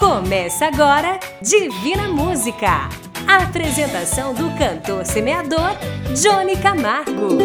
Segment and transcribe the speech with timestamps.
[0.00, 2.88] Começa agora Divina Música.
[3.28, 5.76] A apresentação do cantor semeador
[6.14, 7.36] Johnny Camargo.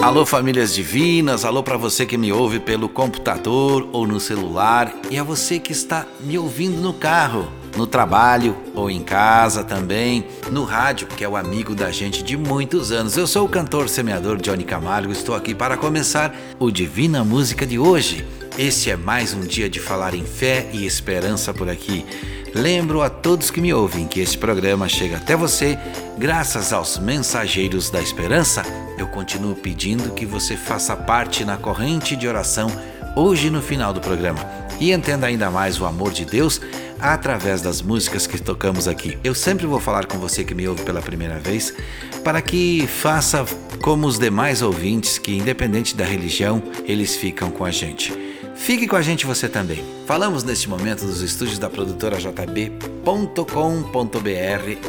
[0.00, 5.18] Alô famílias divinas, alô para você que me ouve pelo computador ou no celular e
[5.18, 10.64] a você que está me ouvindo no carro no trabalho ou em casa também, no
[10.64, 13.16] rádio, que é o amigo da gente de muitos anos.
[13.16, 17.78] Eu sou o cantor semeador Johnny Camargo, estou aqui para começar o Divina Música de
[17.78, 18.24] hoje.
[18.56, 22.06] Este é mais um dia de falar em fé e esperança por aqui.
[22.54, 25.76] Lembro a todos que me ouvem que este programa chega até você
[26.16, 28.62] graças aos mensageiros da esperança.
[28.96, 32.70] Eu continuo pedindo que você faça parte na corrente de oração
[33.16, 34.38] hoje no final do programa
[34.78, 36.60] e entenda ainda mais o amor de Deus
[37.00, 39.18] através das músicas que tocamos aqui.
[39.24, 41.74] Eu sempre vou falar com você que me ouve pela primeira vez
[42.22, 43.44] para que faça
[43.82, 48.33] como os demais ouvintes que, independente da religião, eles ficam com a gente.
[48.56, 49.84] Fique com a gente você também.
[50.06, 52.98] Falamos neste momento dos estúdios da produtora JB.com.br,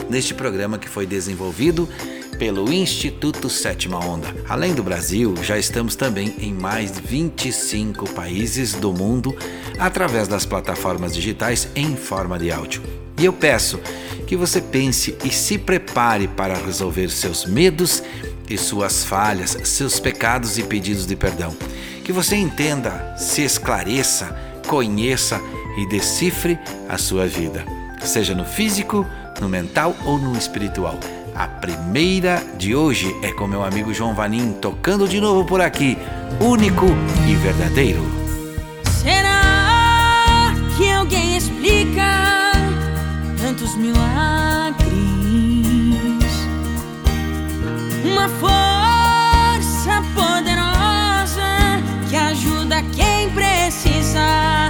[0.10, 1.90] neste programa que foi desenvolvido
[2.38, 4.28] pelo Instituto Sétima Onda.
[4.48, 9.36] Além do Brasil, já estamos também em mais de 25 países do mundo
[9.80, 12.82] através das plataformas digitais em forma de áudio.
[13.18, 13.80] E eu peço
[14.28, 18.04] que você pense e se prepare para resolver seus medos
[18.50, 21.56] e suas falhas, seus pecados e pedidos de perdão.
[22.04, 24.36] Que você entenda, se esclareça,
[24.68, 25.40] conheça
[25.78, 27.66] e decifre a sua vida,
[28.02, 29.06] seja no físico,
[29.42, 31.00] no mental ou no espiritual.
[31.36, 35.98] A primeira de hoje é com meu amigo João Vanim tocando de novo por aqui,
[36.40, 36.86] único
[37.28, 38.02] e verdadeiro.
[39.02, 42.54] Será que alguém explica
[43.42, 44.45] tantos milagres?
[48.16, 51.44] Uma força poderosa
[52.10, 54.70] que ajuda quem precisa.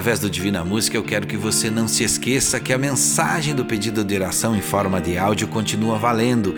[0.00, 3.66] Através do Divina Música, eu quero que você não se esqueça que a mensagem do
[3.66, 6.54] pedido de oração em forma de áudio continua valendo.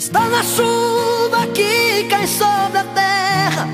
[0.04, 3.66] Está na chuva que cai sobre a terra,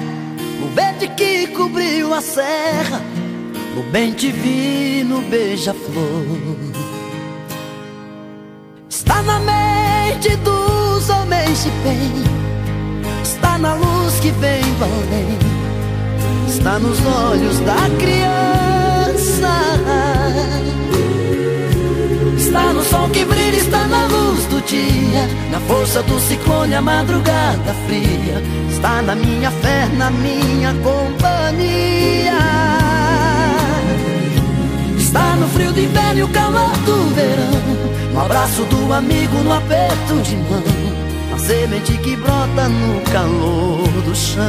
[0.60, 3.02] no verde que cobriu a serra,
[3.74, 6.56] no bem divino beija-flor.
[8.88, 12.12] Está na mente dos homens de bem,
[13.24, 15.36] está na luz que vem do além,
[16.46, 18.59] está nos olhos da criança.
[22.50, 26.82] Está no sol que brilha, está na luz do dia, na força do ciclone, a
[26.82, 28.42] madrugada fria.
[28.68, 32.32] Está na minha fé, na minha companhia.
[34.98, 39.52] Está no frio do inverno e o calor do verão, no abraço do amigo, no
[39.52, 40.64] aperto de mão,
[41.30, 44.42] na semente que brota no calor do chão.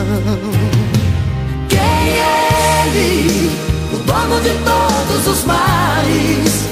[1.70, 3.52] Quem é ele?
[3.94, 6.72] O dono de todos os mares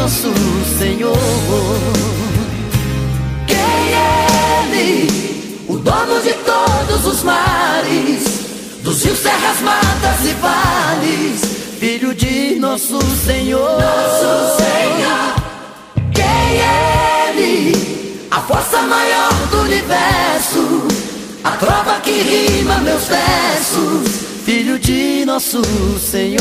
[0.00, 0.32] nosso
[0.78, 1.14] Senhor
[3.46, 5.66] Quem é Ele?
[5.68, 8.24] O dono de todos os mares
[8.82, 11.42] Dos rios, serras, matas e vales
[11.78, 15.34] Filho de nosso Senhor Nosso Senhor
[16.14, 18.26] Quem é Ele?
[18.30, 20.88] A força maior do universo
[21.42, 25.62] a trova que rima meus versos, filho de nosso
[25.98, 26.36] Senhor.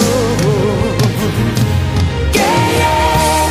[2.33, 3.08] Quem é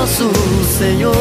[0.00, 0.30] nosso
[0.78, 1.14] Senhor.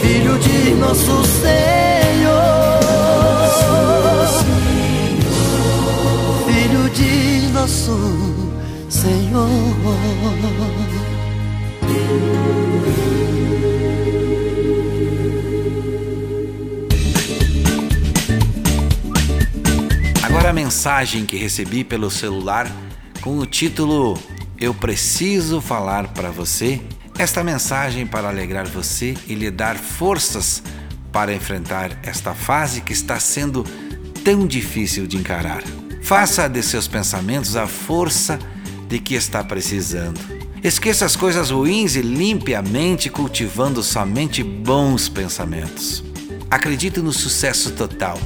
[0.00, 2.38] Filho de nosso Senhor.
[6.46, 7.96] Filho de nosso
[8.88, 9.48] Senhor.
[20.22, 22.70] Agora a mensagem que recebi pelo celular
[23.28, 24.18] com o título
[24.58, 26.80] Eu preciso falar para você.
[27.18, 30.62] Esta mensagem para alegrar você e lhe dar forças
[31.12, 33.66] para enfrentar esta fase que está sendo
[34.24, 35.62] tão difícil de encarar.
[36.00, 38.38] Faça de seus pensamentos a força
[38.88, 40.18] de que está precisando.
[40.64, 46.02] Esqueça as coisas ruins e limpe a mente cultivando somente bons pensamentos.
[46.50, 48.18] Acredite no sucesso total.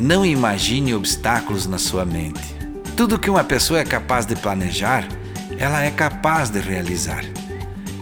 [0.00, 2.57] Não imagine obstáculos na sua mente.
[2.98, 5.06] Tudo que uma pessoa é capaz de planejar,
[5.56, 7.24] ela é capaz de realizar.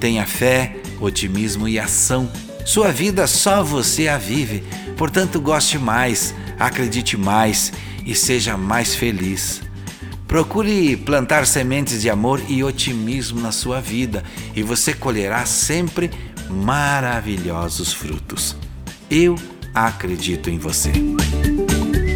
[0.00, 2.32] Tenha fé, otimismo e ação.
[2.64, 4.64] Sua vida só você a vive,
[4.96, 7.74] portanto, goste mais, acredite mais
[8.06, 9.60] e seja mais feliz.
[10.26, 14.24] Procure plantar sementes de amor e otimismo na sua vida
[14.54, 16.10] e você colherá sempre
[16.48, 18.56] maravilhosos frutos.
[19.10, 19.36] Eu
[19.74, 20.90] acredito em você.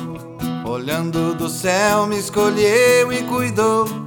[0.66, 4.07] Olhando do céu, me escolheu e cuidou.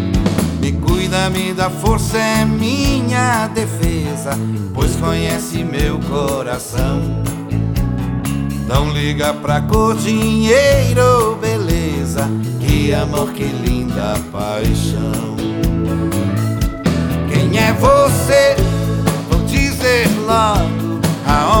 [0.91, 4.31] me cuida, me dá força, é minha defesa,
[4.73, 7.01] pois conhece meu coração.
[8.67, 12.29] Não liga pra cor, dinheiro, beleza,
[12.59, 15.35] que amor, que linda paixão.
[17.31, 18.55] Quem é você?
[19.47, 21.60] dizer logo aonde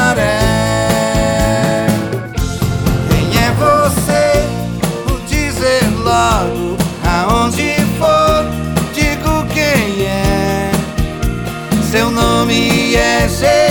[11.91, 13.70] Seu nome é Jesus.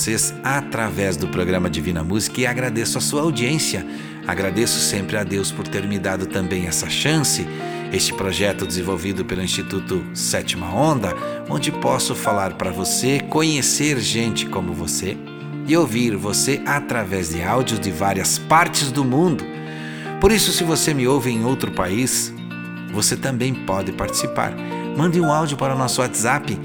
[0.00, 3.86] Vocês através do programa Divina Música e agradeço a sua audiência.
[4.26, 7.46] Agradeço sempre a Deus por ter me dado também essa chance,
[7.92, 11.14] este projeto desenvolvido pelo Instituto Sétima Onda,
[11.50, 15.18] onde posso falar para você, conhecer gente como você
[15.68, 19.44] e ouvir você através de áudios de várias partes do mundo.
[20.18, 22.32] Por isso, se você me ouve em outro país,
[22.90, 24.54] você também pode participar.
[24.96, 26.58] Mande um áudio para o nosso WhatsApp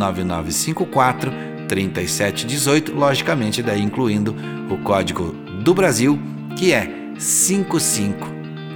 [0.00, 4.34] 4999954 3718, logicamente daí incluindo
[4.68, 6.18] o código do Brasil,
[6.56, 8.26] que é 55.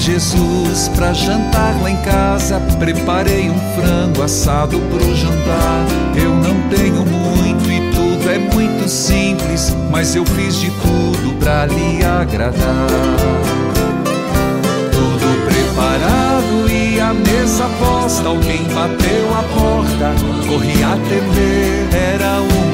[0.00, 2.58] Jesus pra jantar lá em casa.
[2.78, 5.84] Preparei um frango assado pro jantar.
[6.16, 11.66] Eu não tenho muito e tudo é muito simples, mas eu fiz de tudo pra
[11.66, 12.86] lhe agradar.
[14.90, 18.26] Tudo preparado e a mesa posta.
[18.26, 20.14] Alguém bateu a porta,
[20.48, 21.88] corri atender.
[21.92, 22.69] Era um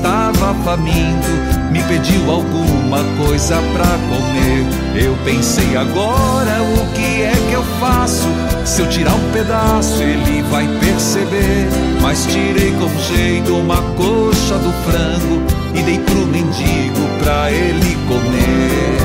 [0.00, 1.28] estava faminto
[1.70, 5.04] me pediu alguma coisa pra comer.
[5.04, 8.26] Eu pensei agora o que é que eu faço?
[8.64, 11.68] Se eu tirar um pedaço, ele vai perceber.
[12.00, 15.42] Mas tirei com jeito uma coxa do frango
[15.74, 18.96] e dei pro mendigo pra ele comer.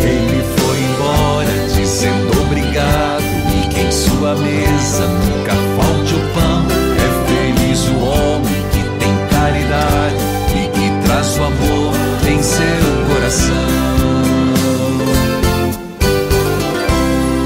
[0.00, 3.24] Ele foi embora dizendo obrigado
[3.64, 6.75] e que em sua mesa nunca falte o pão.
[12.56, 13.76] Seu coração.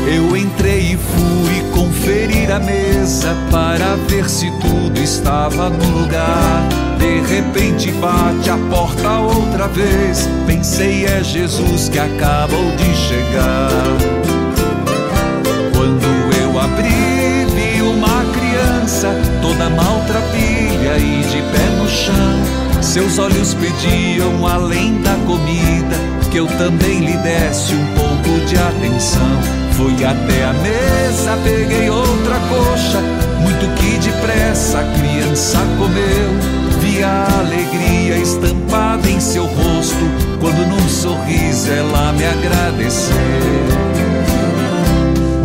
[0.07, 6.69] Eu entrei e fui conferir a mesa para ver se tudo estava no lugar.
[6.99, 10.29] De repente bate a porta outra vez.
[10.47, 13.71] Pensei é Jesus que acabou de chegar.
[15.75, 16.07] Quando
[16.41, 19.09] eu abri, vi uma criança
[19.43, 22.60] toda maltrapilha e de pé no chão.
[22.91, 25.97] Seus olhos pediam, além da comida,
[26.29, 29.31] que eu também lhe desse um pouco de atenção.
[29.75, 33.01] Fui até a mesa, peguei outra coxa,
[33.43, 36.81] muito que depressa a criança comeu.
[36.81, 43.15] Vi a alegria estampada em seu rosto, quando num sorriso ela me agradeceu.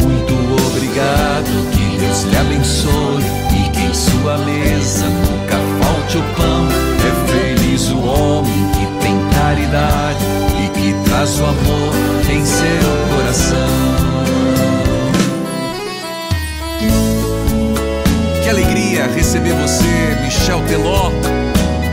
[0.01, 0.34] Muito
[0.65, 4.74] obrigado, que Deus lhe abençoe e que em sua mesa
[12.35, 13.95] em seu coração.
[18.43, 21.11] Que alegria receber você, Michel Teló.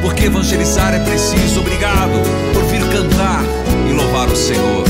[0.03, 1.61] Porque evangelizar é preciso.
[1.61, 2.21] Obrigado
[2.53, 3.45] por vir cantar
[3.89, 4.85] e louvar o Senhor.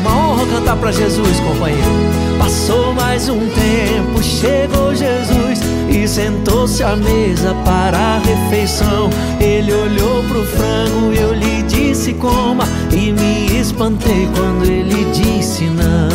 [0.00, 1.90] Uma honra cantar para Jesus, companheiro.
[2.38, 9.08] Passou mais um tempo, chegou Jesus e sentou-se à mesa para a refeição.
[9.40, 11.55] Ele olhou pro frango, eu lhe
[11.96, 16.10] disse coma e me espantei quando ele disse não.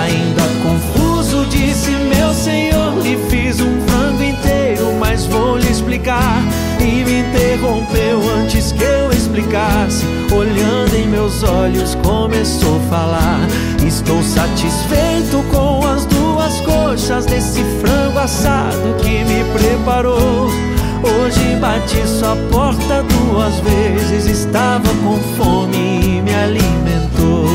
[0.00, 6.42] Ainda confuso disse meu senhor, lhe fiz um frango inteiro, mas vou lhe explicar.
[6.80, 13.40] E me interrompeu antes que eu explicasse, olhando em meus olhos começou a falar.
[13.86, 20.71] Estou satisfeito com as duas coxas desse frango assado que me preparou.
[21.02, 27.46] Hoje bati sua porta duas vezes, estava com fome e me alimentou.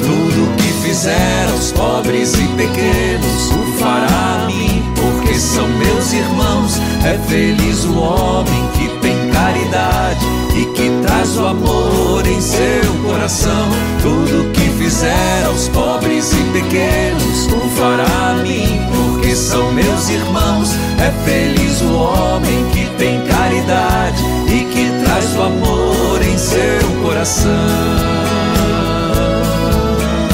[0.00, 6.80] Tudo que fizer aos pobres e pequenos, o fará a mim, porque são meus irmãos.
[7.04, 10.24] É feliz o homem que tem caridade
[10.56, 13.68] e que traz o amor em seu coração.
[14.00, 20.70] Tudo que fizer aos pobres e pequenos, o fará a mim, porque são meus irmãos.
[20.98, 27.50] É feliz o homem que tem caridade e que traz o amor em seu coração.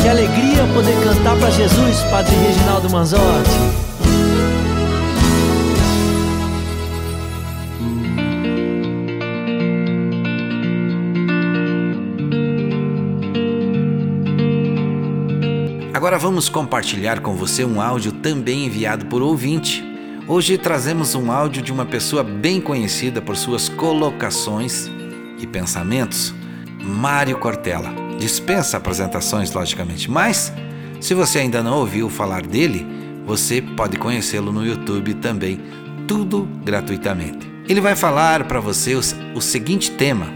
[0.02, 3.88] Que alegria poder cantar para Jesus, Padre Reginaldo Manzotti.
[16.08, 19.84] Agora vamos compartilhar com você um áudio também enviado por ouvinte.
[20.26, 24.90] Hoje trazemos um áudio de uma pessoa bem conhecida por suas colocações
[25.38, 26.34] e pensamentos,
[26.82, 27.94] Mário Cortella.
[28.18, 30.50] Dispensa apresentações, logicamente, mas
[30.98, 32.86] se você ainda não ouviu falar dele,
[33.26, 35.60] você pode conhecê-lo no YouTube também,
[36.06, 37.46] tudo gratuitamente.
[37.68, 39.00] Ele vai falar para você o,
[39.34, 40.26] o seguinte tema: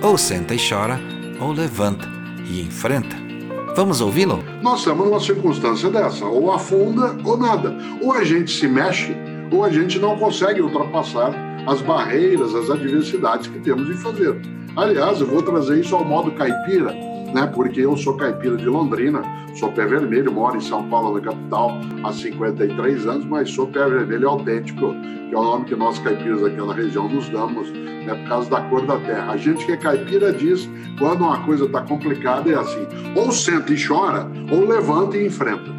[0.00, 0.98] ou senta e chora,
[1.38, 2.08] ou levanta
[2.48, 3.21] e enfrenta.
[3.74, 4.44] Vamos ouvi-lo?
[4.60, 7.74] Nós estamos numa circunstância dessa, ou afunda ou nada.
[8.02, 9.16] Ou a gente se mexe,
[9.50, 11.32] ou a gente não consegue ultrapassar
[11.66, 14.40] as barreiras, as adversidades que temos de fazer.
[14.76, 17.46] Aliás, eu vou trazer isso ao modo caipira né?
[17.46, 19.22] Porque eu sou caipira de Londrina,
[19.54, 21.72] sou pé vermelho, moro em São Paulo, na capital,
[22.04, 24.94] há 53 anos, mas sou pé vermelho autêntico,
[25.28, 28.14] que é o nome que nós caipiras daquela região nos damos, né?
[28.14, 29.32] Por causa da cor da terra.
[29.32, 30.68] A gente que é caipira diz,
[30.98, 35.72] quando uma coisa está complicada, é assim: ou senta e chora, ou levanta e enfrenta.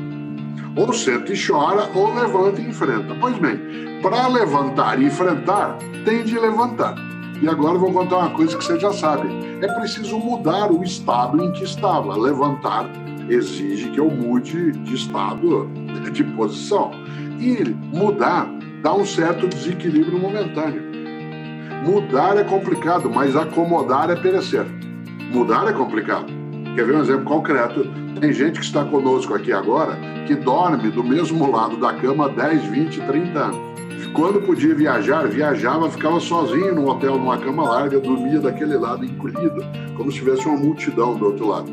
[0.76, 3.16] Ou senta e chora, ou levanta e enfrenta.
[3.20, 3.60] Pois bem,
[4.02, 6.96] para levantar e enfrentar, tem de levantar.
[7.44, 9.28] E agora vou contar uma coisa que você já sabe.
[9.62, 12.16] É preciso mudar o estado em que estava.
[12.16, 12.90] Levantar
[13.28, 15.68] exige que eu mude de estado,
[16.14, 16.92] de posição.
[17.42, 18.48] E mudar
[18.82, 20.82] dá um certo desequilíbrio momentâneo.
[21.86, 24.66] Mudar é complicado, mas acomodar é perecer.
[25.30, 26.28] Mudar é complicado.
[26.76, 27.86] Quer ver um exemplo concreto?
[28.22, 32.30] Tem gente que está conosco aqui agora que dorme do mesmo lado da cama há
[32.30, 33.73] 10, 20, 30 anos
[34.13, 39.63] quando podia viajar, viajava, ficava sozinho no hotel, numa cama larga, dormia daquele lado, encolhido,
[39.97, 41.71] como se tivesse uma multidão do outro lado.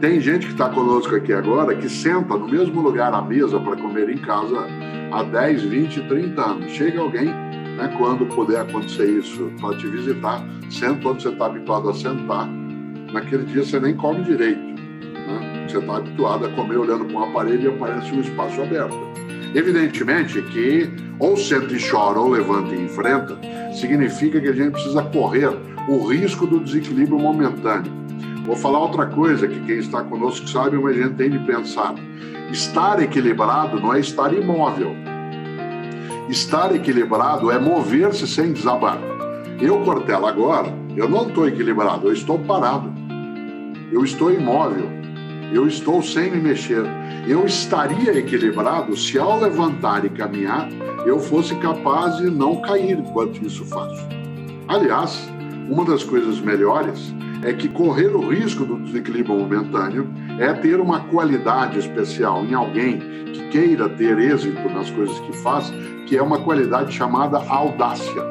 [0.00, 3.76] Tem gente que está conosco aqui agora que senta no mesmo lugar à mesa para
[3.76, 4.66] comer em casa
[5.12, 6.72] há 10, 20, 30 anos.
[6.72, 11.88] Chega alguém, né, quando puder acontecer isso, para te visitar, senta onde você está habituado
[11.88, 12.48] a sentar.
[13.12, 14.60] Naquele dia você nem come direito.
[14.60, 15.66] Né?
[15.68, 19.21] Você está habituado a comer olhando para um aparelho e aparece um espaço aberto.
[19.54, 23.38] Evidentemente que ou senta e chora ou levanta e enfrenta,
[23.74, 25.50] significa que a gente precisa correr
[25.88, 27.92] o risco do desequilíbrio momentâneo.
[28.44, 31.94] Vou falar outra coisa que quem está conosco sabe, mas a gente tem de pensar.
[32.50, 34.94] Estar equilibrado não é estar imóvel.
[36.28, 38.98] Estar equilibrado é mover-se sem desabar.
[39.60, 42.92] Eu, Cortella, agora, eu não estou equilibrado, eu estou parado.
[43.92, 45.01] Eu estou imóvel.
[45.52, 46.84] Eu estou sem me mexer
[47.26, 50.68] eu estaria equilibrado se ao levantar e caminhar
[51.06, 54.04] eu fosse capaz de não cair enquanto isso faço.
[54.66, 55.28] Aliás,
[55.68, 61.00] uma das coisas melhores é que correr o risco do desequilíbrio momentâneo é ter uma
[61.00, 62.98] qualidade especial em alguém
[63.32, 65.72] que queira ter êxito nas coisas que faz,
[66.06, 68.22] que é uma qualidade chamada audácia.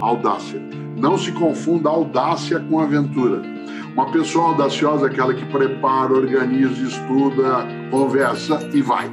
[0.00, 0.60] Audácia.
[0.98, 3.51] Não se confunda audácia com aventura.
[3.94, 9.10] Uma pessoa audaciosa é aquela que prepara, organiza, estuda, conversa e vai.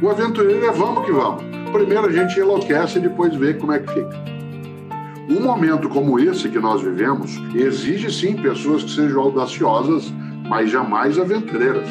[0.00, 1.44] O aventureiro é vamos que vamos.
[1.70, 4.24] Primeiro a gente enlouquece e depois vê como é que fica.
[5.28, 10.10] Um momento como esse que nós vivemos exige sim pessoas que sejam audaciosas,
[10.48, 11.88] mas jamais aventureiras.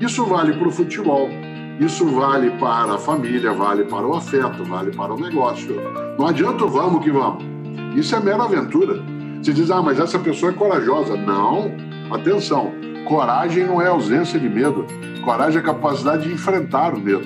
[0.00, 1.28] Isso vale para o futebol,
[1.78, 5.76] isso vale para a família, vale para o afeto, vale para o negócio.
[6.18, 7.44] Não adianta o vamos que vamos.
[7.94, 9.11] Isso é mera aventura.
[9.42, 11.16] Se diz, ah, mas essa pessoa é corajosa.
[11.16, 11.72] Não,
[12.12, 12.72] atenção,
[13.08, 14.86] coragem não é ausência de medo.
[15.24, 17.24] Coragem é capacidade de enfrentar o medo.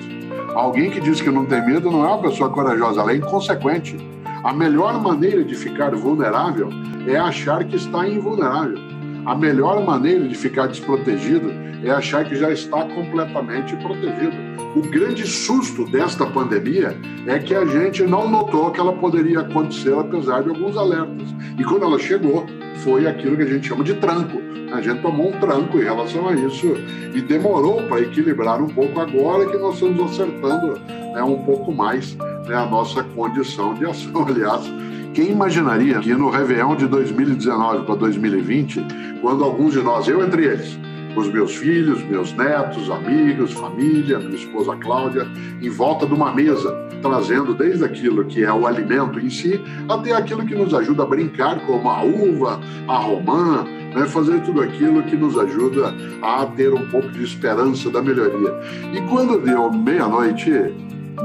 [0.55, 3.97] Alguém que diz que não tem medo não é uma pessoa corajosa, ela é inconsequente.
[4.43, 6.69] A melhor maneira de ficar vulnerável
[7.07, 8.86] é achar que está invulnerável.
[9.27, 11.51] A melhor maneira de ficar desprotegido
[11.83, 14.33] é achar que já está completamente protegido.
[14.73, 19.93] O grande susto desta pandemia é que a gente não notou que ela poderia acontecer
[19.93, 21.27] apesar de alguns alertas.
[21.59, 22.45] E quando ela chegou,
[22.85, 24.37] foi aquilo que a gente chama de tranco.
[24.71, 26.75] A gente tomou um tranco em relação a isso
[27.13, 30.79] e demorou para equilibrar um pouco agora que nós estamos acertando
[31.13, 32.15] né, um pouco mais
[32.47, 34.23] né, a nossa condição de ação.
[34.25, 34.71] Aliás,
[35.17, 38.85] quem imaginaria que no Réveillon de 2019 para 2020,
[39.19, 40.77] quando alguns de nós, eu entre eles,
[41.15, 45.27] os meus filhos, meus netos, amigos, família, minha esposa Cláudia,
[45.59, 50.13] em volta de uma mesa, trazendo desde aquilo que é o alimento em si, até
[50.13, 53.63] aquilo que nos ajuda a brincar, como a uva, a romã,
[53.95, 58.53] né, fazer tudo aquilo que nos ajuda a ter um pouco de esperança da melhoria.
[58.93, 60.51] E quando deu meia-noite,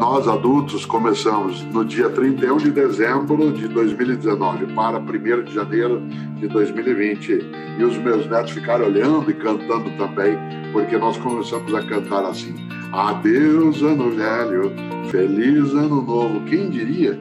[0.02, 6.00] nós adultos começamos no dia 31 de dezembro de 2019 para 1 de janeiro
[6.40, 7.38] de 2020
[7.78, 10.36] e os meus netos ficaram olhando e cantando também,
[10.72, 12.52] porque nós começamos a cantar assim:
[12.92, 14.72] Adeus, ano velho,
[15.08, 16.40] feliz ano novo.
[16.46, 17.16] Quem diria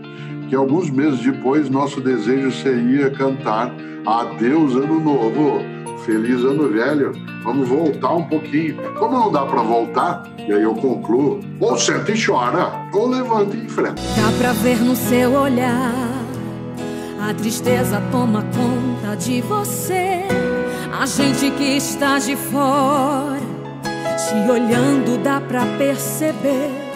[0.50, 3.72] que alguns meses depois nosso desejo seria cantar
[4.08, 5.60] Adeus, ano novo,
[6.06, 7.14] feliz ano velho?
[7.44, 8.78] Vamos voltar um pouquinho.
[8.98, 13.56] Como não dá para voltar, e aí eu concluo, ou senta e chora, ou levanta
[13.56, 14.02] e enfrenta.
[14.16, 15.94] Dá pra ver no seu olhar,
[17.30, 20.24] a tristeza toma conta de você.
[21.00, 23.40] A gente que está de fora,
[23.84, 26.91] te olhando dá pra perceber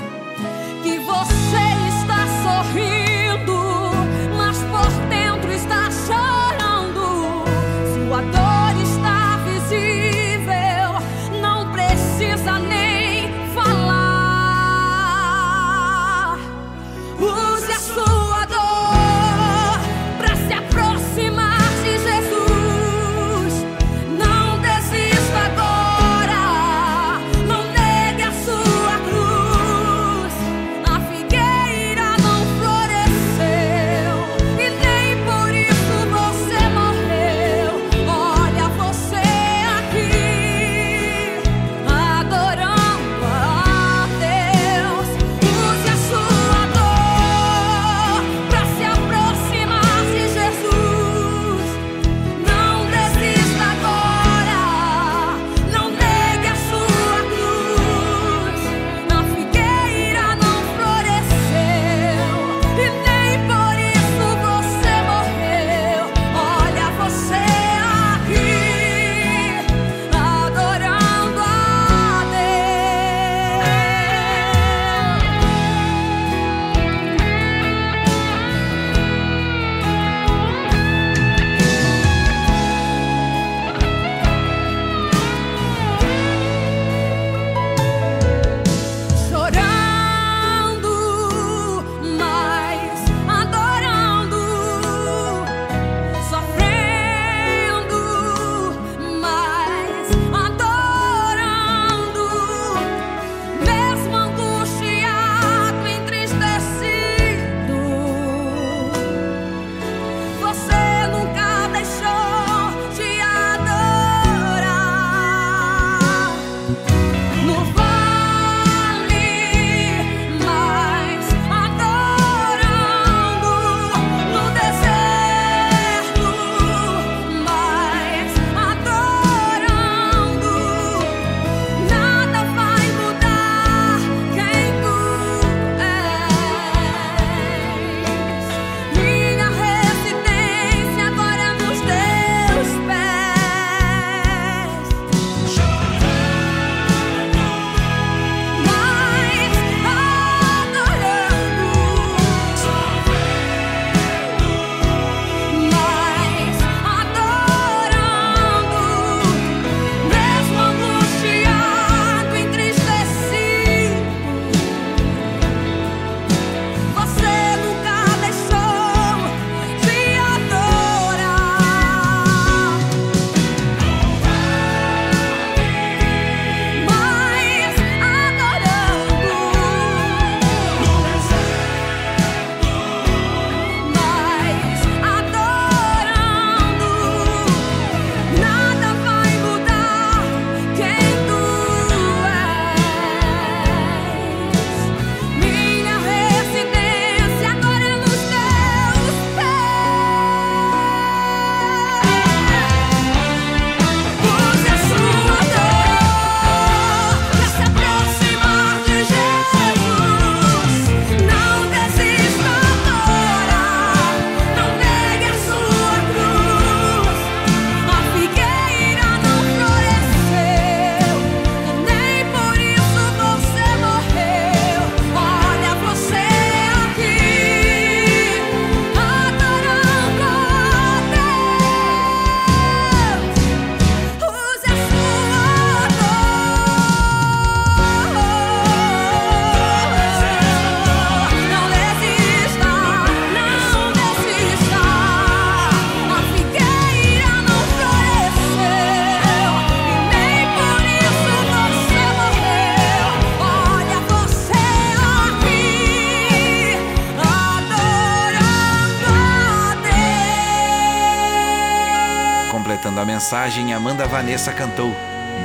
[263.25, 264.93] mensagem Amanda Vanessa cantou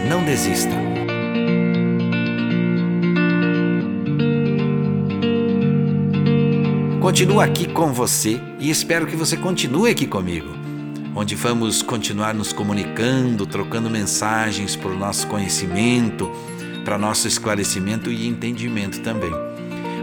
[0.06, 0.74] Não Desista.
[7.00, 10.50] Continuo aqui com você e espero que você continue aqui comigo,
[11.16, 16.30] onde vamos continuar nos comunicando, trocando mensagens para o nosso conhecimento,
[16.84, 19.32] para nosso esclarecimento e entendimento também.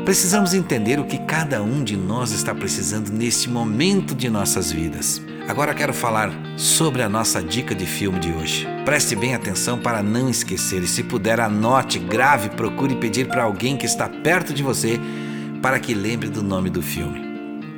[0.04, 5.22] Precisamos entender o que cada um de nós está precisando nesse momento de nossas vidas.
[5.48, 8.68] Agora quero falar sobre a nossa dica de filme de hoje.
[8.84, 13.78] Preste bem atenção para não esquecer e, se puder, anote, grave, procure pedir para alguém
[13.78, 15.00] que está perto de você
[15.62, 17.22] para que lembre do nome do filme.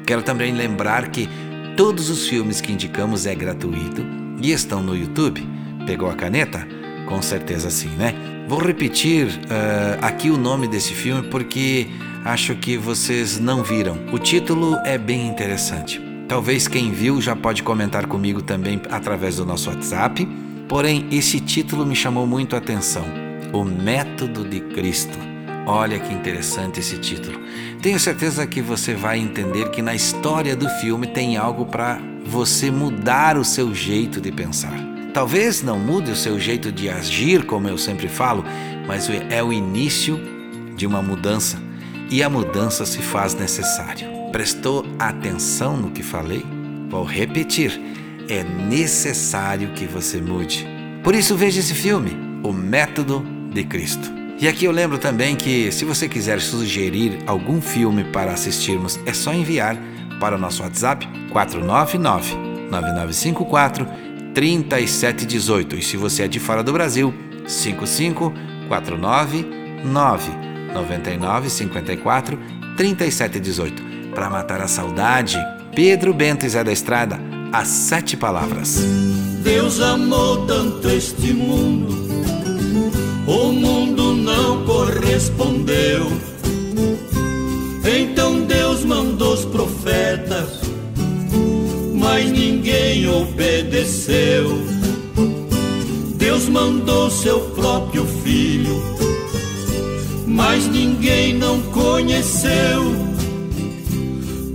[0.04, 1.30] Quero também lembrar que
[1.78, 4.04] todos os filmes que indicamos é gratuito
[4.42, 5.48] e estão no YouTube.
[5.86, 6.68] Pegou a caneta?
[7.08, 8.16] Com certeza sim, né?
[8.48, 11.88] Vou repetir uh, aqui o nome desse filme porque
[12.26, 13.96] acho que vocês não viram.
[14.12, 16.09] O título é bem interessante.
[16.30, 20.28] Talvez quem viu já pode comentar comigo também através do nosso WhatsApp.
[20.68, 23.04] Porém, esse título me chamou muito a atenção:
[23.52, 25.18] O Método de Cristo.
[25.66, 27.40] Olha que interessante esse título.
[27.82, 32.70] Tenho certeza que você vai entender que na história do filme tem algo para você
[32.70, 34.78] mudar o seu jeito de pensar.
[35.16, 38.46] Talvez não mude o seu jeito de agir, como eu sempre falo,
[38.88, 40.20] mas é o início
[40.76, 41.60] de uma mudança
[42.12, 44.19] e a mudança se faz necessário.
[44.32, 46.46] Prestou atenção no que falei?
[46.90, 47.80] Vou repetir:
[48.30, 50.68] é necessário que você mude.
[51.04, 52.12] Por isso, veja esse filme,
[52.44, 54.20] O Método de Cristo.
[54.40, 59.14] E aqui eu lembro também que, se você quiser sugerir algum filme para assistirmos, é
[59.14, 59.76] só enviar
[60.20, 62.36] para o nosso WhatsApp 499
[62.70, 63.86] 9954
[64.34, 65.76] 3718.
[65.76, 67.14] E se você é de fora do Brasil,
[67.48, 69.46] 5549
[70.74, 72.40] 99 54
[72.78, 73.89] 3718.
[74.20, 75.38] Para matar a saudade,
[75.74, 77.18] Pedro Bento e Zé da Estrada,
[77.54, 78.82] as sete palavras.
[79.42, 82.10] Deus amou tanto este mundo
[83.26, 86.06] o mundo não correspondeu.
[87.86, 90.60] Então Deus mandou os profetas,
[91.94, 94.62] mas ninguém obedeceu.
[96.18, 98.84] Deus mandou seu próprio filho,
[100.28, 103.09] mas ninguém não conheceu.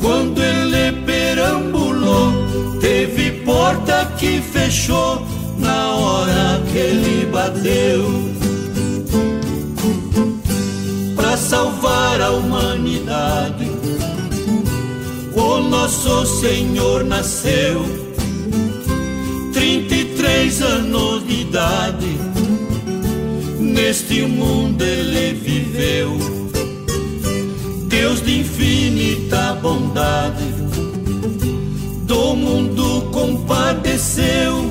[0.04, 5.26] Quando ele perambulou, teve porta que fechou
[5.58, 8.34] na hora que ele bateu.
[11.54, 13.70] salvar a humanidade.
[15.36, 17.84] O nosso Senhor nasceu,
[19.52, 22.18] 33 anos de idade.
[23.60, 26.33] Neste mundo ele viveu,
[28.04, 30.44] Deus de infinita bondade,
[32.02, 34.70] do mundo compadeceu.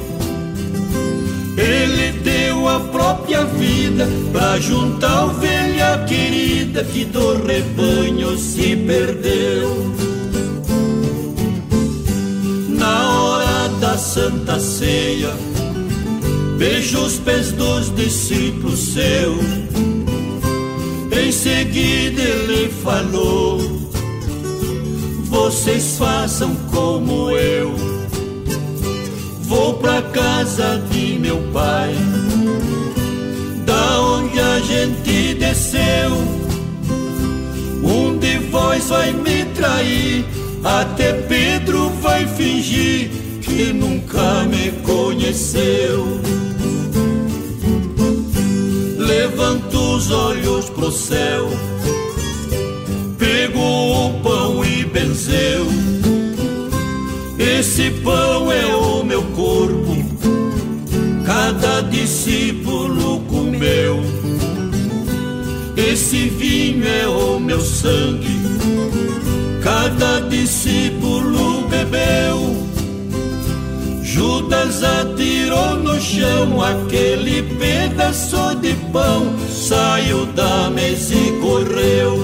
[1.57, 9.91] Ele deu a própria vida pra juntar ovelha querida que do rebanho se perdeu.
[12.69, 15.33] Na hora da Santa Ceia,
[16.59, 19.92] beijo os pés dos discípulos seus.
[21.15, 23.60] Em seguida ele falou:
[25.26, 27.76] Vocês façam como eu.
[29.43, 31.93] Vou pra casa de meu pai
[33.64, 36.11] da onde a gente desceu.
[37.84, 40.26] Um de vós vai me trair,
[40.64, 43.11] até Pedro vai fingir
[43.41, 46.20] que nunca me conheceu.
[48.97, 51.47] Levanta os olhos pro céu,
[53.17, 55.67] pegou o pão e benzeu.
[57.37, 59.95] Esse pão é o meu corpo,
[61.25, 63.99] cada discípulo comeu.
[65.77, 68.39] Esse vinho é o meu sangue,
[69.61, 72.62] cada discípulo bebeu.
[74.14, 82.24] Judas atirou no chão aquele pedaço de pão, saiu da mesa e correu.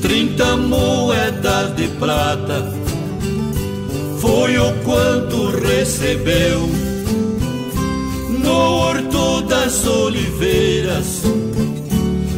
[0.00, 2.72] Trinta moedas de prata
[4.22, 6.66] foi o quanto recebeu
[8.42, 11.24] no horto das oliveiras,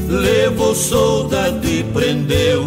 [0.08, 2.66] levou soldado e prendeu.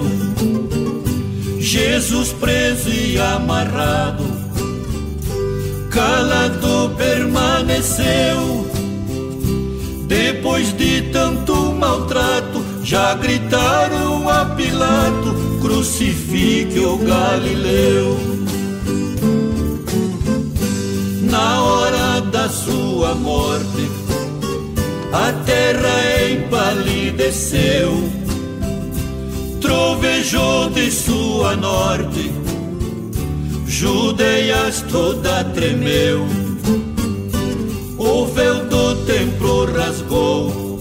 [1.73, 4.23] Jesus preso e amarrado,
[5.89, 8.67] calado permaneceu.
[10.05, 18.19] Depois de tanto maltrato, já gritaram a Pilato: crucifique o Galileu.
[22.49, 23.89] sua morte,
[25.11, 28.22] a terra empalideceu,
[29.63, 32.31] trovejou de sua norte,
[33.65, 36.27] Judeias toda tremeu,
[37.97, 40.79] o véu do templo rasgou,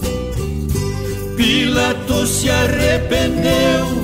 [1.36, 4.02] Pilatos se arrependeu.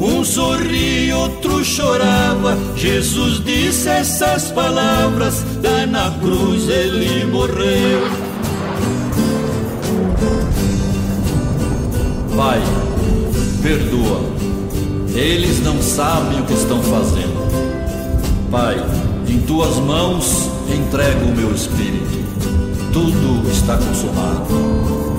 [0.00, 2.56] Um sorria, outro chorava.
[2.74, 8.08] Jesus disse essas palavras, lá na cruz ele morreu.
[12.36, 12.62] Pai,
[13.62, 14.20] perdoa,
[15.14, 17.40] eles não sabem o que estão fazendo.
[18.50, 18.76] Pai,
[19.28, 22.20] em tuas mãos entrego o meu espírito.
[22.92, 24.46] Tudo está consumado.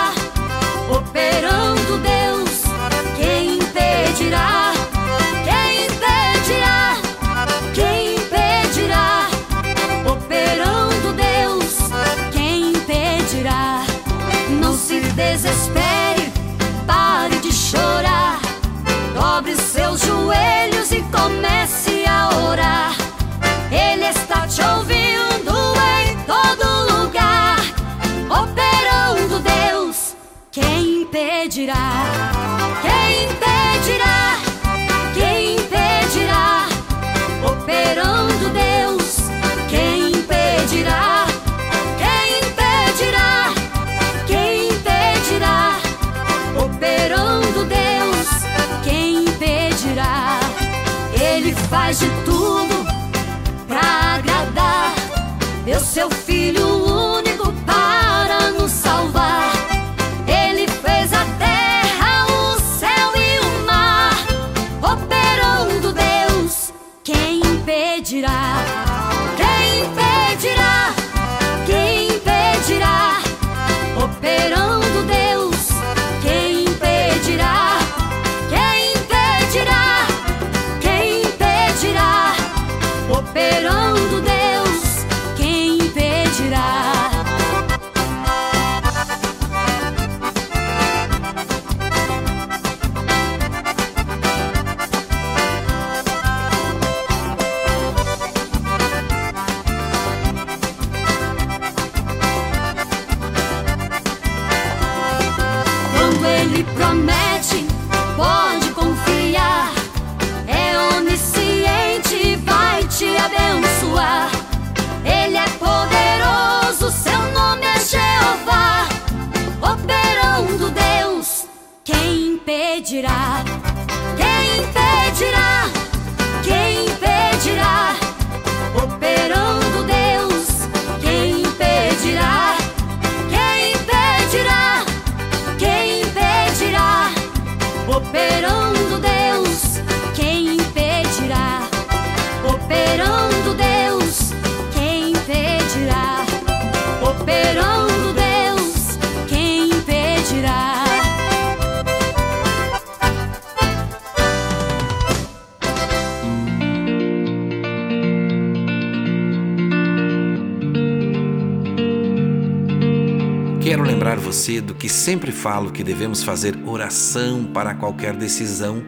[164.42, 168.82] lembrar você do que sempre falo que devemos fazer oração para qualquer decisão,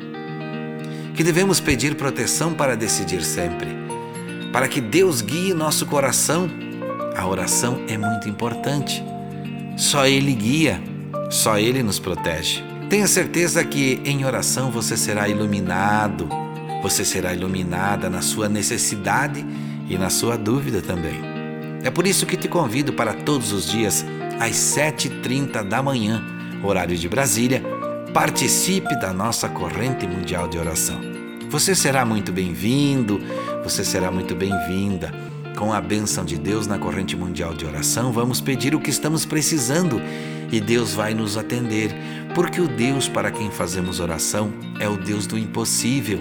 [1.15, 3.69] que devemos pedir proteção para decidir sempre,
[4.53, 6.51] para que Deus guie nosso coração.
[7.17, 9.05] A oração é muito importante.
[9.77, 10.83] Só Ele guia,
[11.31, 12.63] só Ele nos protege.
[12.91, 16.29] Tenha certeza que em oração você será iluminado,
[16.83, 19.45] você será iluminada na sua necessidade
[19.89, 21.21] e na sua dúvida também.
[21.85, 24.05] É por isso que te convido para todos os dias
[24.41, 26.23] às 7h30 da manhã,
[26.63, 27.63] horário de Brasília,
[28.13, 31.01] participe da nossa corrente mundial de oração.
[31.51, 33.21] Você será muito bem-vindo,
[33.63, 35.13] você será muito bem-vinda.
[35.57, 39.25] Com a bênção de Deus na corrente mundial de oração, vamos pedir o que estamos
[39.25, 40.01] precisando
[40.51, 41.95] e Deus vai nos atender,
[42.35, 46.21] porque o Deus para quem fazemos oração é o Deus do impossível,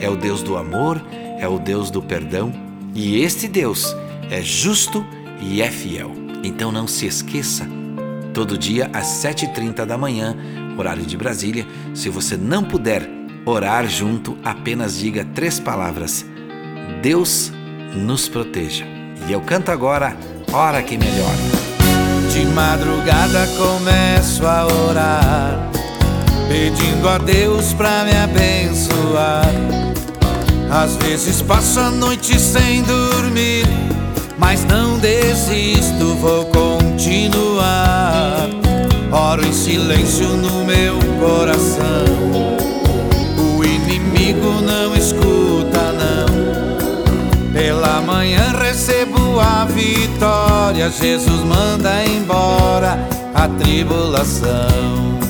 [0.00, 1.00] é o Deus do amor,
[1.38, 2.52] é o Deus do perdão
[2.94, 3.94] e este Deus
[4.30, 5.04] é justo
[5.42, 6.29] e é fiel.
[6.42, 7.66] Então não se esqueça,
[8.32, 10.36] todo dia às 7h30 da manhã,
[10.78, 13.08] horário de Brasília, se você não puder
[13.44, 16.24] orar junto, apenas diga três palavras:
[17.02, 17.52] Deus
[17.94, 18.86] nos proteja.
[19.28, 20.16] E eu canto agora,
[20.52, 21.60] Hora que Melhora.
[22.32, 25.70] De madrugada começo a orar,
[26.48, 29.46] pedindo a Deus pra me abençoar.
[30.70, 33.64] Às vezes passo a noite sem dormir,
[34.40, 38.48] mas não desisto, vou continuar.
[39.12, 42.06] Oro em silêncio no meu coração.
[43.38, 47.52] O inimigo não escuta, não.
[47.52, 50.90] Pela manhã recebo a vitória.
[50.90, 52.98] Jesus manda embora
[53.34, 55.29] a tribulação.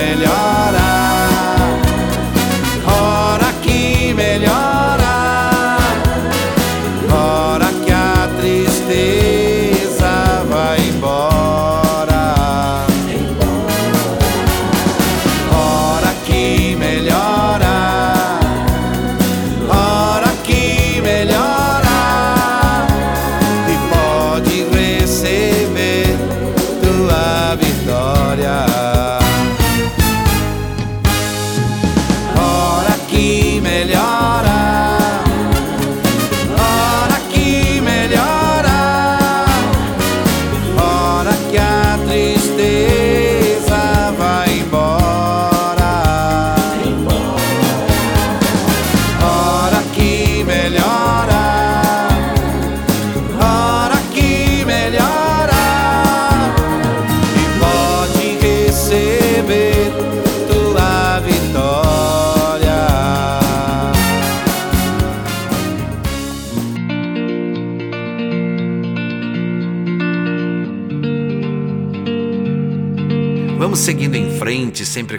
[0.00, 0.79] Que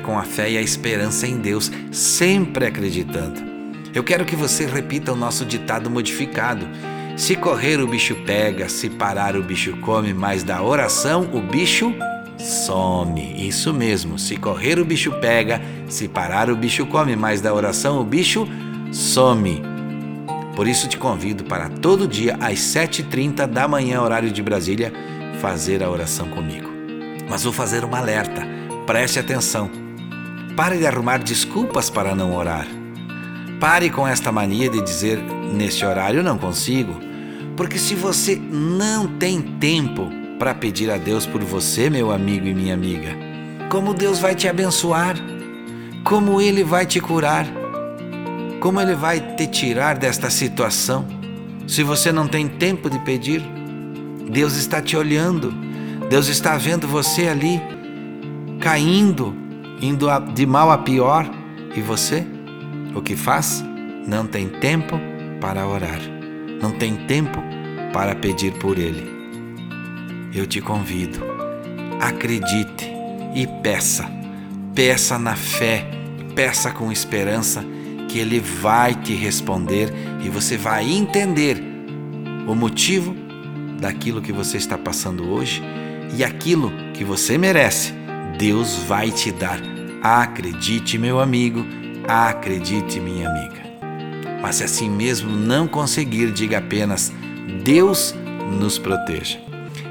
[0.01, 3.41] com a fé e a esperança em Deus, sempre acreditando.
[3.93, 6.67] Eu quero que você repita o nosso ditado modificado.
[7.17, 11.93] Se correr o bicho pega, se parar o bicho come, mas da oração o bicho
[12.37, 13.47] some.
[13.47, 17.99] Isso mesmo, se correr o bicho pega, se parar o bicho come, mas da oração
[17.99, 18.47] o bicho
[18.91, 19.61] some.
[20.55, 24.91] Por isso te convido para todo dia às 7h30 da manhã, horário de Brasília,
[25.39, 26.69] fazer a oração comigo.
[27.29, 28.45] Mas vou fazer uma alerta.
[28.85, 29.80] Preste atenção.
[30.55, 32.67] Pare de arrumar desculpas para não orar.
[33.59, 35.17] Pare com esta mania de dizer
[35.53, 36.99] neste horário não consigo,
[37.55, 42.53] porque se você não tem tempo para pedir a Deus por você, meu amigo e
[42.53, 43.15] minha amiga,
[43.69, 45.15] como Deus vai te abençoar?
[46.03, 47.45] Como ele vai te curar?
[48.59, 51.05] Como ele vai te tirar desta situação?
[51.67, 53.41] Se você não tem tempo de pedir,
[54.29, 55.53] Deus está te olhando.
[56.09, 57.61] Deus está vendo você ali
[58.59, 59.35] caindo,
[59.81, 61.29] indo de mal a pior,
[61.75, 62.25] e você,
[62.93, 63.63] o que faz?
[64.07, 64.99] Não tem tempo
[65.39, 65.99] para orar,
[66.61, 67.41] não tem tempo
[67.91, 69.09] para pedir por Ele.
[70.33, 71.19] Eu te convido,
[71.99, 72.91] acredite
[73.35, 74.09] e peça,
[74.75, 75.89] peça na fé,
[76.35, 77.65] peça com esperança
[78.07, 79.91] que Ele vai te responder
[80.23, 81.61] e você vai entender
[82.47, 83.15] o motivo
[83.79, 85.61] daquilo que você está passando hoje
[86.15, 88.00] e aquilo que você merece.
[88.41, 89.59] Deus vai te dar.
[90.01, 91.63] Acredite, meu amigo,
[92.07, 93.61] acredite, minha amiga.
[94.41, 97.13] Mas se assim mesmo não conseguir, diga apenas:
[97.63, 98.15] Deus
[98.59, 99.39] nos proteja.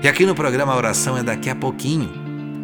[0.02, 2.10] E aqui no programa a oração é daqui a pouquinho.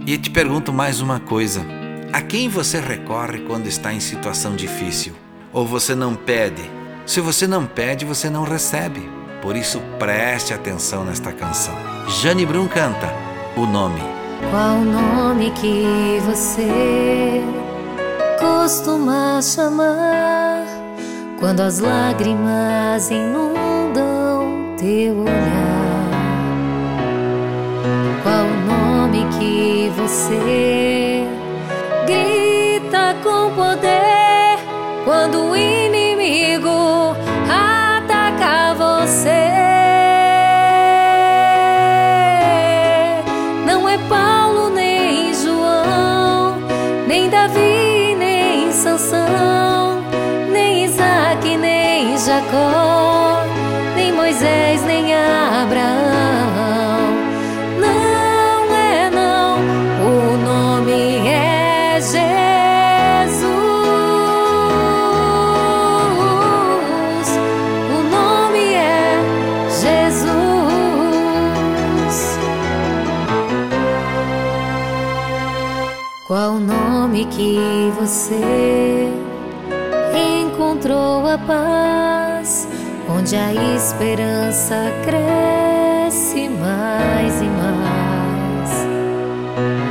[0.04, 1.64] E te pergunto mais uma coisa:
[2.12, 5.12] a quem você recorre quando está em situação difícil?
[5.52, 6.68] Ou você não pede?
[7.06, 9.08] Se você não pede, você não recebe.
[9.40, 11.76] Por isso preste atenção nesta canção.
[12.20, 13.14] Jane Brum canta
[13.56, 14.25] o nome.
[14.50, 17.42] Qual o nome que você
[18.38, 20.64] costuma chamar
[21.38, 26.10] quando as lágrimas inundam teu olhar?
[28.22, 31.26] Qual o nome que você
[32.06, 32.45] grita
[83.96, 88.86] esperança cresce mais e mais?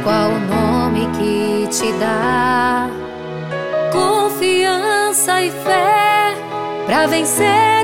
[0.03, 2.87] Qual o nome que te dá
[3.91, 6.35] confiança e fé
[6.85, 7.74] para vencer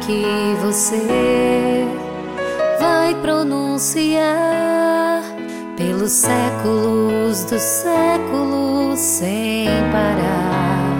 [0.00, 1.86] que você
[2.78, 5.22] vai pronunciar
[5.76, 10.96] pelos séculos dos séculos sem parar?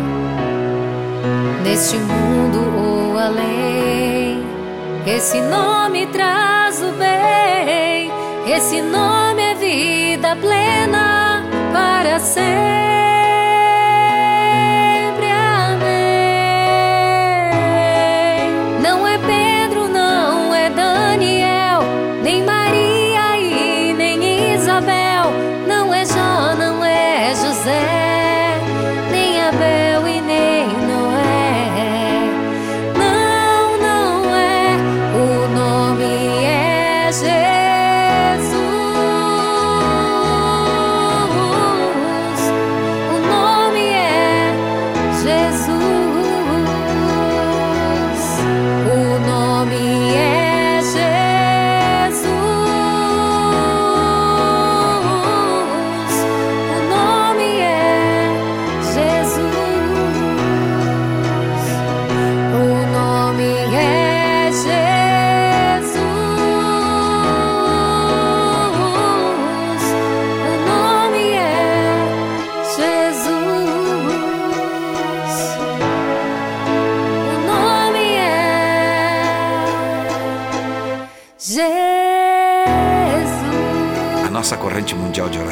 [1.65, 4.45] Neste mundo ou além,
[5.07, 8.11] esse nome traz o bem,
[8.55, 11.43] esse nome é vida plena
[11.73, 12.90] para sempre.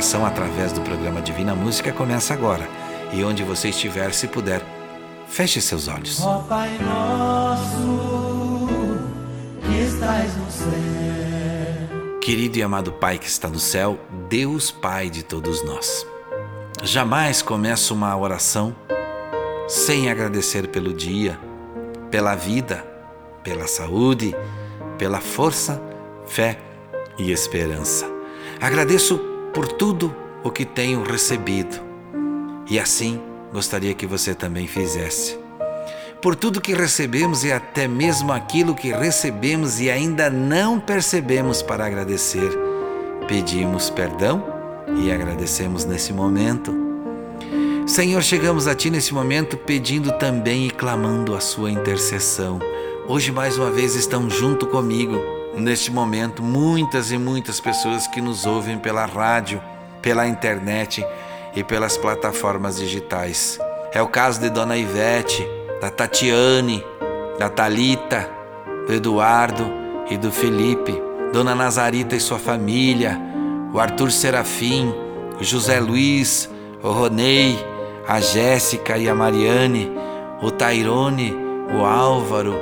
[0.09, 2.67] Oração através do programa Divina Música começa agora.
[3.13, 4.63] E onde você estiver, se puder,
[5.29, 6.23] feche seus olhos.
[6.23, 7.77] Ó Pai nosso,
[9.61, 10.71] que estás no céu.
[12.23, 13.99] Querido e amado Pai que está no céu,
[14.31, 16.07] Deus Pai de todos nós.
[16.83, 18.75] Jamais começo uma oração
[19.69, 21.39] sem agradecer pelo dia,
[22.11, 22.83] pela vida,
[23.45, 24.35] pela saúde,
[24.97, 25.83] pela força,
[26.27, 26.59] fé
[27.19, 28.07] e esperança.
[28.59, 31.81] Agradeço por tudo o que tenho recebido
[32.71, 33.21] e assim
[33.53, 35.37] gostaria que você também fizesse.
[36.23, 41.85] por tudo que recebemos e até mesmo aquilo que recebemos e ainda não percebemos para
[41.85, 42.57] agradecer.
[43.27, 44.45] Pedimos perdão
[45.03, 46.73] e agradecemos nesse momento.
[47.85, 52.61] Senhor, chegamos a Ti nesse momento pedindo também e clamando a Sua intercessão.
[53.09, 58.47] Hoje, mais uma vez, estão junto comigo neste momento muitas e muitas pessoas que nos
[58.47, 59.61] ouvem pela rádio,
[60.03, 61.05] pela internet
[61.55, 63.59] e pelas plataformas digitais.
[63.93, 65.47] É o caso de Dona Ivete,
[65.81, 66.85] da Tatiane,
[67.39, 68.29] da Talita,
[68.87, 69.71] do Eduardo
[70.11, 71.01] e do Felipe,
[71.33, 73.19] Dona Nazarita e sua família,
[73.73, 74.95] o Arthur Serafim,
[75.41, 76.51] o José Luiz,
[76.83, 77.59] o Ronei,
[78.07, 79.91] a Jéssica e a Mariane,
[80.43, 81.35] o Tairone,
[81.75, 82.55] o Álvaro,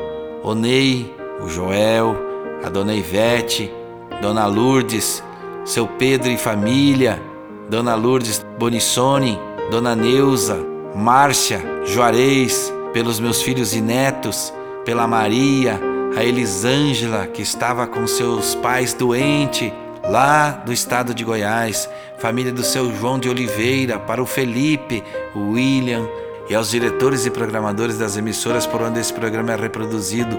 [0.43, 2.17] o Ney, o Joel,
[2.65, 3.73] a Dona Ivete,
[4.21, 5.23] Dona Lourdes,
[5.65, 7.21] seu Pedro e família,
[7.69, 9.39] Dona Lourdes Bonissoni,
[9.71, 14.53] Dona Neuza, Márcia, Juarez, pelos meus filhos e netos,
[14.85, 15.81] pela Maria,
[16.17, 19.73] a Elisângela, que estava com seus pais doente
[20.09, 21.89] lá do estado de Goiás,
[22.19, 25.03] família do seu João de Oliveira, para o Felipe,
[25.35, 26.07] o William
[26.49, 30.39] e aos diretores e programadores das emissoras por onde esse programa é reproduzido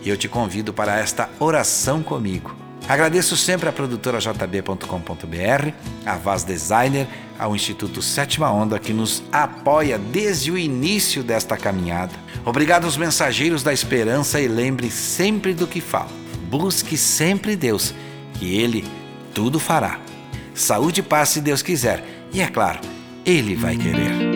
[0.06, 2.54] E eu te convido para esta oração comigo.
[2.88, 5.72] Agradeço sempre à produtora jb.com.br,
[6.06, 12.12] a Vaz Designer, ao Instituto Sétima Onda que nos apoia desde o início desta caminhada.
[12.44, 16.12] Obrigado aos mensageiros da esperança e lembre sempre do que falo.
[16.48, 17.92] Busque sempre Deus,
[18.34, 18.84] que Ele
[19.34, 19.98] tudo fará.
[20.54, 22.78] Saúde e paz se Deus quiser, e é claro,
[23.24, 24.35] Ele vai querer.